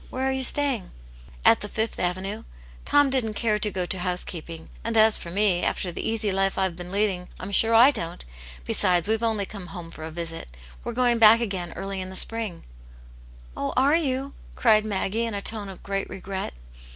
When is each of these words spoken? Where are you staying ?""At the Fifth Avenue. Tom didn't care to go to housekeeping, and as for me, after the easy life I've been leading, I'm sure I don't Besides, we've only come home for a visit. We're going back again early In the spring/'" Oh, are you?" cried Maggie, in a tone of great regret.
Where 0.09 0.27
are 0.27 0.31
you 0.31 0.41
staying 0.43 0.89
?""At 1.45 1.59
the 1.61 1.69
Fifth 1.69 1.99
Avenue. 1.99 2.43
Tom 2.85 3.11
didn't 3.11 3.35
care 3.35 3.59
to 3.59 3.69
go 3.69 3.85
to 3.85 3.99
housekeeping, 3.99 4.69
and 4.83 4.97
as 4.97 5.15
for 5.19 5.29
me, 5.29 5.61
after 5.61 5.91
the 5.91 6.01
easy 6.01 6.31
life 6.31 6.57
I've 6.57 6.75
been 6.75 6.91
leading, 6.91 7.29
I'm 7.39 7.51
sure 7.51 7.75
I 7.75 7.91
don't 7.91 8.25
Besides, 8.65 9.07
we've 9.07 9.21
only 9.21 9.45
come 9.45 9.67
home 9.67 9.91
for 9.91 10.03
a 10.03 10.09
visit. 10.09 10.47
We're 10.83 10.93
going 10.93 11.19
back 11.19 11.39
again 11.39 11.71
early 11.73 12.01
In 12.01 12.09
the 12.09 12.15
spring/'" 12.15 12.63
Oh, 13.55 13.73
are 13.77 13.93
you?" 13.95 14.33
cried 14.55 14.85
Maggie, 14.87 15.25
in 15.27 15.35
a 15.35 15.39
tone 15.41 15.69
of 15.69 15.83
great 15.83 16.09
regret. 16.09 16.55